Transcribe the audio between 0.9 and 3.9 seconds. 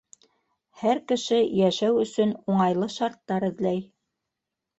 кеше йәшәү өсөн уңайлы шарттар эҙләй.